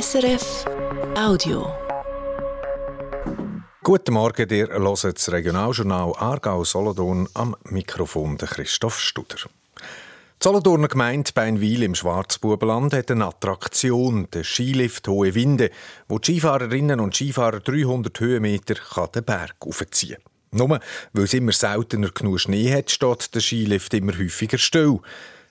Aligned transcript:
SRF 0.00 0.64
Audio. 1.16 1.72
Guten 3.84 4.14
Morgen, 4.14 4.50
ihr 4.50 4.66
hört 4.68 5.04
das 5.04 5.30
Regionaljournal 5.30 6.14
Aargau-Solothurn 6.16 7.28
am 7.34 7.54
Mikrofon 7.70 8.36
Christoph 8.36 8.98
Studer. 8.98 9.36
Die 9.76 9.82
Solothurner 10.42 10.88
Gemeinde 10.88 11.30
Beinwil 11.32 11.84
im 11.84 11.94
Schwarzbubenland 11.94 12.92
hat 12.92 13.12
eine 13.12 13.26
Attraktion, 13.26 14.28
den 14.32 14.42
Skilift 14.42 15.06
Hohe 15.06 15.32
Winde, 15.36 15.70
wo 16.08 16.18
die 16.18 16.32
Skifahrerinnen 16.32 16.98
und 16.98 17.14
Skifahrer 17.14 17.60
300 17.60 18.18
Höhenmeter 18.18 18.74
den 19.14 19.22
Berg 19.22 19.54
aufziehen 19.60 20.16
kann. 20.16 20.58
Nur 20.58 20.80
weil 21.12 21.24
es 21.24 21.34
immer 21.34 21.52
seltener 21.52 22.10
genug 22.10 22.40
Schnee 22.40 22.72
hat, 22.72 22.90
steht 22.90 23.32
der 23.32 23.42
Skilift 23.42 23.94
immer 23.94 24.18
häufiger 24.18 24.58
still. 24.58 24.98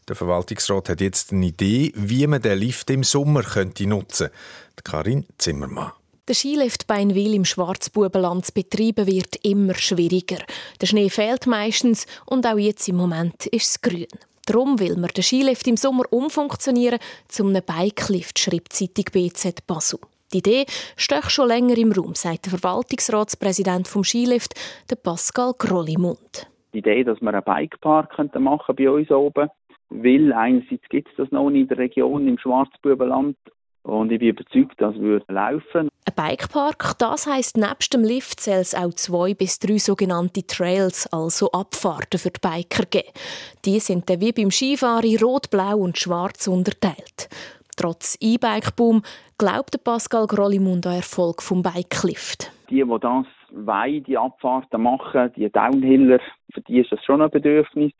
Der 0.07 0.15
Verwaltungsrat 0.15 0.89
hat 0.89 1.01
jetzt 1.01 1.31
eine 1.31 1.45
Idee, 1.45 1.91
wie 1.95 2.27
man 2.27 2.41
den 2.41 2.59
Lift 2.59 2.89
im 2.89 3.03
Sommer 3.03 3.41
könnte 3.41 3.87
nutzen 3.87 4.27
könnte. 4.27 4.83
Karin 4.83 5.25
Zimmermann. 5.37 5.93
Der 6.27 6.35
Skilift 6.35 6.87
Beinwil 6.87 7.33
im 7.33 7.45
Schwarzbubenland 7.45 8.45
zu 8.45 8.53
betreiben 8.53 9.07
wird 9.07 9.37
immer 9.43 9.75
schwieriger. 9.75 10.39
Der 10.81 10.87
Schnee 10.87 11.09
fehlt 11.09 11.47
meistens 11.47 12.05
und 12.25 12.45
auch 12.45 12.57
jetzt 12.57 12.87
im 12.87 12.95
Moment 12.95 13.45
ist 13.47 13.69
es 13.69 13.81
grün. 13.81 14.07
Darum 14.45 14.79
will 14.79 14.97
man 14.97 15.09
den 15.09 15.23
Skilift 15.23 15.67
im 15.67 15.77
Sommer 15.77 16.03
umfunktionieren 16.11 16.99
zum 17.27 17.49
einem 17.49 17.63
Bikelift, 17.63 18.39
schreibt 18.39 18.77
die 18.79 18.93
Zeitung 18.93 19.05
BZ 19.11 19.65
Basel. 19.67 19.99
Die 20.33 20.39
Idee 20.39 20.65
steht 20.97 21.29
schon 21.29 21.47
länger 21.47 21.77
im 21.77 21.91
Raum, 21.91 22.15
sagt 22.15 22.45
der 22.45 22.57
Verwaltungsratspräsident 22.57 23.87
vom 23.87 24.03
Skilift, 24.03 24.53
der 24.89 24.95
Pascal 24.95 25.53
Grollimund. 25.57 26.47
Die 26.73 26.79
Idee, 26.79 27.03
dass 27.03 27.21
wir 27.21 27.33
einen 27.33 27.43
Bikepark 27.43 28.17
machen 28.39 28.75
bei 28.75 28.89
uns 28.89 29.11
oben 29.11 29.49
weil 30.01 30.33
einerseits 30.33 30.87
gibt 30.89 31.09
es 31.09 31.15
das 31.17 31.31
noch 31.31 31.49
nicht 31.49 31.63
in 31.63 31.67
der 31.69 31.77
Region 31.77 32.27
im 32.27 32.37
Schwarzbubenland 32.37 33.37
und 33.83 34.11
ich 34.11 34.19
bin 34.19 34.29
überzeugt, 34.29 34.75
das 34.77 34.95
würde 34.95 35.25
laufen. 35.27 35.89
Ein 36.05 36.29
Bikepark, 36.29 36.97
das 36.99 37.27
heisst, 37.27 37.57
nebst 37.57 37.93
dem 37.93 38.03
Lift 38.03 38.39
soll 38.39 38.55
es 38.55 38.75
auch 38.75 38.93
zwei 38.93 39.33
bis 39.33 39.59
drei 39.59 39.77
sogenannte 39.77 40.45
Trails, 40.47 41.07
also 41.11 41.51
Abfahrten 41.51 42.19
für 42.19 42.31
die 42.31 42.39
Biker 42.41 42.85
geben. 42.85 43.09
Die 43.65 43.79
sind 43.79 44.09
dann 44.09 44.21
wie 44.21 44.31
beim 44.31 44.51
Skifahren 44.51 45.09
in 45.09 45.19
Rot, 45.19 45.49
Blau 45.49 45.77
und 45.77 45.97
Schwarz 45.97 46.47
unterteilt. 46.47 47.29
Trotz 47.77 48.17
E-Bike-Boom 48.21 49.01
glaubt 49.37 49.83
Pascal 49.83 50.27
Grollimund 50.27 50.85
an 50.87 50.95
Erfolg 50.95 51.41
vom 51.41 51.61
Bikelift. 51.61 52.51
Die, 52.69 52.83
die 52.83 52.99
das 53.01 53.25
wollen, 53.51 54.03
die 54.03 54.17
Abfahrten 54.17 54.81
machen, 54.81 55.31
die 55.35 55.49
Downhiller, 55.49 56.19
für 56.53 56.61
die 56.61 56.79
ist 56.79 56.91
das 56.91 57.03
schon 57.03 57.21
ein 57.21 57.29
Bedürfnis. 57.29 57.93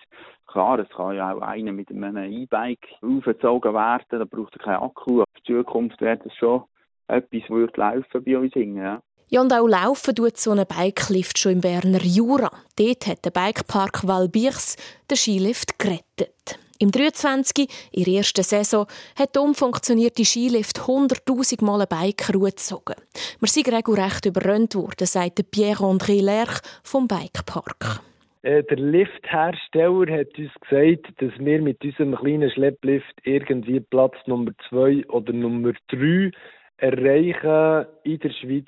Klar, 0.53 0.77
es 0.77 0.89
kann 0.89 1.15
ja 1.15 1.33
auch 1.33 1.41
einer 1.41 1.71
mit 1.71 1.89
einem 1.89 2.31
E-Bike 2.31 2.87
aufgezogen 3.01 3.73
werden, 3.73 4.19
da 4.19 4.23
braucht 4.23 4.53
er 4.53 4.59
keinen 4.63 4.83
Akku. 4.83 5.21
Aber 5.21 5.31
in 5.35 5.55
Zukunft 5.55 5.99
wäre 5.99 6.19
das 6.23 6.31
schon 6.35 6.61
etwas, 7.07 7.41
das 7.49 7.75
laufen 7.75 8.23
bei 8.23 8.37
uns 8.37 8.53
hingen. 8.53 8.83
Ja. 8.83 9.01
Ja, 9.29 9.41
und 9.41 9.51
auch 9.51 9.67
laufen 9.67 10.13
tut 10.13 10.37
so 10.37 10.51
ein 10.51 10.63
Bikelift 10.67 11.39
schon 11.39 11.53
im 11.53 11.61
Berner 11.61 12.03
Jura. 12.03 12.51
Dort 12.75 13.07
hat 13.07 13.25
der 13.25 13.31
Bikepark 13.31 14.07
Valbirs 14.07 14.75
den 15.09 15.17
Skilift 15.17 15.79
gerettet. 15.79 16.59
Im 16.77 16.91
23. 16.91 17.67
in 17.91 18.03
der 18.03 18.13
ersten 18.13 18.43
Saison, 18.43 18.85
hat 19.17 19.33
der 19.33 19.41
umfunktionierte 19.41 20.23
Skilift 20.23 20.81
100.000 20.81 21.65
Mal 21.65 21.81
eine 21.81 21.87
Biker 21.87 22.37
gezogen. 22.37 22.95
Wir 23.39 23.49
sind 23.49 23.71
regelrecht 23.71 24.27
überrannt 24.27 24.75
worden, 24.75 25.07
sagt 25.07 25.49
Pierre-André 25.49 26.21
Lerch 26.21 26.59
vom 26.83 27.07
Bikepark. 27.07 28.03
Äh, 28.43 28.63
der 28.63 28.77
Lifthersteller 28.77 30.19
hat 30.19 30.37
uns 30.37 30.51
gesagt, 30.69 31.21
dass 31.21 31.31
wir 31.39 31.61
mit 31.61 31.83
unserem 31.83 32.15
kleinen 32.15 32.51
Schlepplift 32.51 33.15
irgendwie 33.23 33.79
Platz 33.79 34.15
Nummer 34.25 34.51
zwei 34.67 35.05
oder 35.07 35.31
Nummer 35.31 35.71
drei 35.87 36.31
erreichen 36.77 37.87
in 38.03 38.19
der 38.19 38.31
Schweiz 38.31 38.67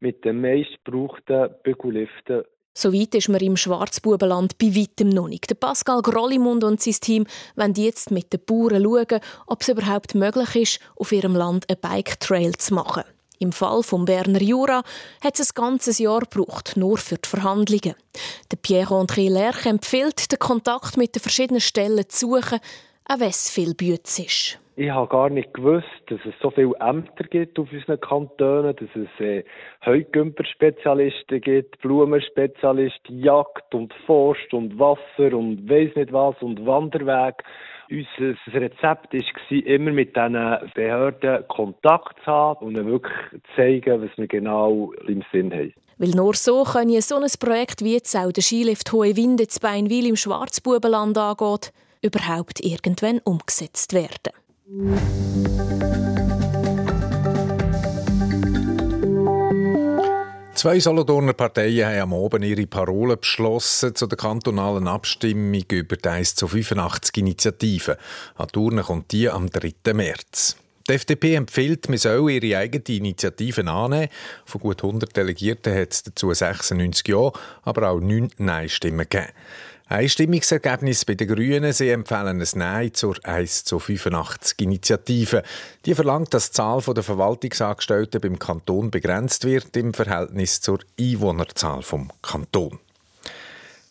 mit 0.00 0.22
den 0.24 0.42
meistgebrauchten 0.42 1.48
Bügelliften. 1.62 2.42
So 2.74 2.92
weit 2.92 3.14
ist 3.14 3.30
man 3.30 3.40
im 3.40 3.56
Schwarzbubenland 3.56 4.58
bei 4.58 4.66
weitem 4.66 5.08
noch 5.08 5.28
nicht. 5.28 5.48
Der 5.48 5.54
Pascal 5.54 6.02
Grollimund 6.02 6.62
und 6.62 6.82
sein 6.82 6.92
Team 7.00 7.26
wollen 7.56 7.72
jetzt 7.74 8.10
mit 8.10 8.34
den 8.34 8.44
Bauern 8.44 8.82
schauen, 8.82 9.20
ob 9.46 9.62
es 9.62 9.70
überhaupt 9.70 10.14
möglich 10.14 10.54
ist, 10.56 10.80
auf 10.96 11.10
ihrem 11.10 11.34
Land 11.34 11.70
einen 11.70 11.80
Bike-Trail 11.80 12.52
zu 12.52 12.74
machen. 12.74 13.15
Im 13.38 13.52
Fall 13.52 13.82
vom 13.82 14.04
Berner 14.04 14.40
Jura 14.40 14.82
hat 15.22 15.38
es 15.38 15.50
ein 15.50 15.54
ganzes 15.54 15.98
Jahr 15.98 16.20
gebraucht, 16.20 16.76
nur 16.76 16.96
für 16.96 17.16
die 17.16 17.28
Verhandlungen. 17.28 17.94
Der 18.50 18.56
Pierre-André 18.56 19.30
Lerch 19.30 19.66
empfiehlt, 19.66 20.32
den 20.32 20.38
Kontakt 20.38 20.96
mit 20.96 21.14
den 21.14 21.20
verschiedenen 21.20 21.60
Stellen 21.60 22.08
zu 22.08 22.26
suchen, 22.26 22.60
auch 23.08 23.20
wenn 23.20 23.28
es 23.28 23.50
viel 23.50 23.74
Bütz 23.74 24.18
ist. 24.18 24.58
Ich 24.78 24.90
habe 24.90 25.08
gar 25.08 25.30
nicht 25.30 25.54
gewusst, 25.54 25.86
dass 26.08 26.20
es 26.26 26.34
so 26.42 26.50
viele 26.50 26.74
Ämter 26.80 27.24
gibt 27.24 27.58
auf 27.58 27.72
unseren 27.72 27.98
Kantonen, 27.98 28.76
dass 28.76 28.88
es 28.94 29.20
äh, 29.20 29.42
Heugümper-Spezialisten 29.86 31.40
gibt, 31.40 31.80
Blumenspezialisten, 31.80 33.18
Jagd 33.18 33.74
und 33.74 33.94
Forst 34.04 34.52
und 34.52 34.78
Wasser 34.78 35.34
und 35.34 35.66
weiss 35.70 35.96
nicht 35.96 36.12
was 36.12 36.34
und 36.42 36.66
Wanderweg. 36.66 37.42
Unser 37.88 38.60
Rezept 38.60 39.14
war, 39.14 39.56
immer 39.66 39.92
mit 39.92 40.16
diesen 40.16 40.56
Behörden 40.74 41.46
Kontakt 41.48 42.18
zu 42.24 42.26
haben 42.26 42.66
und 42.66 42.76
ihnen 42.76 42.86
wirklich 42.86 43.42
zeigen, 43.54 44.02
was 44.02 44.10
wir 44.16 44.26
genau 44.26 44.92
im 45.06 45.22
Sinn 45.32 45.52
haben. 45.52 45.72
Weil 45.98 46.10
nur 46.10 46.34
so 46.34 46.64
kann 46.64 46.90
so 47.00 47.16
ein 47.16 47.30
Projekt 47.40 47.82
wie 47.82 47.94
jetzt 47.94 48.14
auch 48.16 48.30
der 48.30 48.42
Skilift 48.42 48.92
Hohe 48.92 49.16
Winde 49.16 49.46
zu 49.48 49.60
Beinwil 49.60 50.06
im 50.06 50.16
Schwarzbubenland 50.16 51.16
angeht, 51.16 51.72
überhaupt 52.02 52.60
irgendwann 52.60 53.20
umgesetzt 53.24 53.94
werden. 53.94 54.32
Zwei 60.56 60.80
Solothurner 60.80 61.34
Parteien 61.34 61.86
haben 61.86 62.14
am 62.14 62.14
Abend 62.14 62.42
ihre 62.42 62.66
Parolen 62.66 63.20
beschlossen 63.20 63.94
zu 63.94 64.06
der 64.06 64.16
kantonalen 64.16 64.88
Abstimmung 64.88 65.62
über 65.70 65.96
die 65.96 66.08
1 66.08 66.34
zu 66.34 66.48
85 66.48 67.18
Initiative. 67.18 67.98
An 68.36 68.48
Turnen 68.48 68.82
kommt 68.82 69.12
die 69.12 69.28
am 69.28 69.50
3. 69.50 69.92
März. 69.92 70.56
Die 70.88 70.94
FDP 70.94 71.34
empfiehlt, 71.34 71.90
man 71.90 71.98
soll 71.98 72.30
ihre 72.30 72.56
eigene 72.56 72.84
Initiative 72.88 73.68
annehmen. 73.70 74.08
Von 74.46 74.62
gut 74.62 74.82
100 74.82 75.14
Delegierten 75.14 75.74
hat 75.74 75.92
es 75.92 76.04
dazu 76.04 76.32
96 76.32 77.06
Ja, 77.06 77.32
aber 77.62 77.90
auch 77.90 78.00
9 78.00 78.30
Nein-Stimmen 78.38 79.06
gegeben. 79.10 79.32
Einstimmungsergebnis 79.88 81.04
bei 81.04 81.14
den 81.14 81.28
Grünen. 81.28 81.72
Sie 81.72 81.90
empfehlen 81.90 82.40
ein 82.40 82.48
Nein 82.54 82.92
zur 82.92 83.16
1 83.22 83.64
zu 83.64 83.78
85 83.78 84.60
Initiative. 84.62 85.44
Die 85.84 85.94
verlangt, 85.94 86.34
dass 86.34 86.50
die 86.50 86.56
Zahl 86.56 86.82
der 86.82 87.04
Verwaltungsangestellten 87.04 88.20
beim 88.20 88.38
Kanton 88.38 88.90
begrenzt 88.90 89.44
wird 89.44 89.76
im 89.76 89.94
Verhältnis 89.94 90.60
zur 90.60 90.80
Einwohnerzahl 90.98 91.82
vom 91.82 92.10
Kanton. 92.20 92.80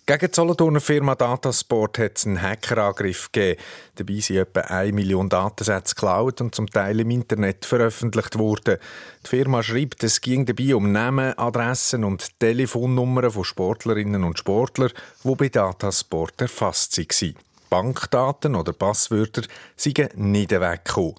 Gegen 0.08 0.28
die 0.28 0.36
Solothurner 0.36 0.82
Firma 0.82 1.16
Datasport 1.16 1.98
hat 1.98 2.18
es 2.18 2.28
einen 2.28 2.40
Hackerangriff 2.40 3.32
gegeben. 3.32 3.60
Dabei 3.96 4.20
sind 4.20 4.38
etwa 4.38 4.60
1 4.60 4.94
Million 4.94 5.30
Datensätze 5.30 5.96
geklaut 5.96 6.42
und 6.42 6.54
zum 6.54 6.70
Teil 6.70 7.00
im 7.00 7.10
Internet 7.10 7.66
veröffentlicht 7.66 8.38
worden. 8.38 8.78
Die 9.26 9.28
Firma 9.28 9.64
schreibt, 9.64 10.04
es 10.04 10.22
ging 10.22 10.46
dabei 10.46 10.76
um 10.76 10.92
Namen, 10.92 11.36
Adressen 11.40 12.04
und 12.04 12.40
Telefonnummern 12.40 13.32
von 13.32 13.44
Sportlerinnen 13.44 14.24
und 14.24 14.38
Sportlern, 14.38 14.92
die 15.24 15.36
bei 15.36 15.50
Datasport 15.50 16.40
erfasst 16.40 16.96
waren. 17.00 17.36
Bankdaten 17.72 18.54
oder 18.54 18.74
Passwörter 18.74 19.42
sind 19.76 19.98
nicht 20.18 20.52
weggekommen. 20.52 21.16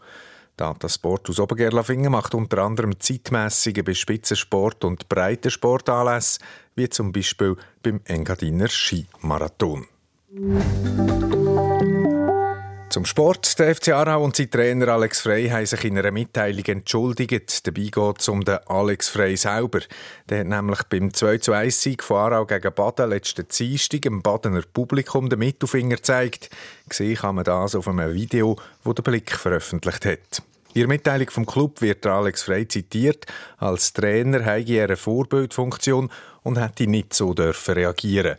Datasport 0.57 1.29
aus 1.29 1.41
Obergerlafingen 1.41 2.13
macht 2.13 2.35
unter 2.35 2.59
anderem 2.59 2.99
zeitmässige 2.99 3.83
bis 3.83 3.99
Spitzensport- 3.99 4.85
und 4.85 5.07
Breitensportanlässe, 5.09 6.39
wie 6.76 6.88
zum 6.88 7.10
Beispiel 7.10 7.56
beim 7.82 8.00
Engadiner 8.04 8.69
Skimarathon. 8.69 9.87
Zum 12.88 13.04
Sport. 13.04 13.59
Der 13.59 13.75
FC 13.75 13.88
Aarau 13.88 14.22
und 14.22 14.37
sein 14.37 14.50
Trainer 14.50 14.88
Alex 14.88 15.20
Frey 15.20 15.48
haben 15.48 15.66
sich 15.66 15.84
in 15.84 15.98
einer 15.98 16.12
Mitteilung 16.12 16.64
entschuldigt. 16.64 17.67
Dabei 17.67 17.82
geht 17.82 18.20
es 18.20 18.28
um 18.28 18.44
den 18.44 18.58
Alex 18.67 19.08
Frey 19.08 19.37
selber. 19.37 19.81
Der 20.28 20.40
hat 20.40 20.46
nämlich 20.46 20.82
beim 20.84 21.12
2 21.12 21.69
Sieg 21.70 22.02
von 22.05 22.19
Aarau 22.19 22.46
gegen 22.46 22.73
Baden 22.73 23.11
letzten 23.11 23.49
Dienstag 23.49 24.02
dem 24.02 24.22
Badener 24.22 24.62
Publikum 24.72 25.29
den 25.29 25.40
Mittelfinger 25.40 25.96
gezeigt. 25.96 26.49
Gesehen 26.88 27.17
kann 27.17 27.34
man 27.34 27.44
das 27.44 27.75
auf 27.75 27.88
einem 27.88 28.14
Video, 28.14 28.56
das 28.84 28.94
der 28.94 29.02
Blick 29.02 29.32
veröffentlicht 29.32 30.06
hat. 30.06 30.43
In 30.76 30.82
der 30.82 30.88
Mitteilung 30.88 31.31
vom 31.31 31.46
Club 31.46 31.81
wird 31.81 32.05
Alex 32.05 32.43
Frey 32.43 32.69
zitiert, 32.69 33.25
als 33.56 33.94
Trainer 33.94 34.44
habe 34.44 34.62
er 34.67 34.84
eine 34.84 34.99
Vorbildfunktion 34.99 36.11
und 36.43 36.61
hätte 36.61 36.87
nicht 36.87 37.14
so 37.14 37.32
dürfen 37.32 37.73
reagieren 37.73 38.37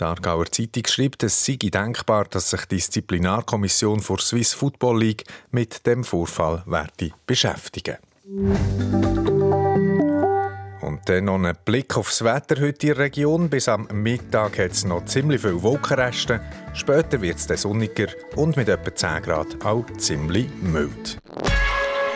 die 0.00 0.04
Aargauer 0.04 0.46
Zeitung 0.50 0.82
schreibt, 0.88 1.22
es 1.22 1.44
sei 1.44 1.56
denkbar, 1.56 2.24
dass 2.24 2.50
sich 2.50 2.66
die 2.66 2.74
Disziplinarkommission 2.74 4.00
vor 4.00 4.18
Swiss 4.18 4.52
Football 4.52 5.00
League 5.00 5.24
mit 5.52 5.86
dem 5.86 6.02
Vorfall 6.02 6.64
werde 6.66 7.12
beschäftigen. 7.24 7.96
Und 10.80 11.08
dann 11.08 11.24
noch 11.24 11.42
ein 11.42 11.56
Blick 11.64 11.96
aufs 11.96 12.22
Wetter 12.24 12.60
heute 12.60 12.88
in 12.88 12.94
der 12.94 12.98
Region. 12.98 13.48
Bis 13.48 13.68
am 13.68 13.88
Mittag 13.92 14.58
hat 14.58 14.72
es 14.72 14.84
noch 14.84 15.04
ziemlich 15.06 15.40
viele 15.40 15.62
Wolkenreste. 15.62 16.40
Später 16.74 17.22
wird 17.22 17.38
es 17.38 17.62
sonniger 17.62 18.08
und 18.34 18.56
mit 18.56 18.68
etwa 18.68 18.94
10 18.94 19.22
Grad 19.22 19.64
auch 19.64 19.86
ziemlich 19.96 20.48
mild. 20.60 21.18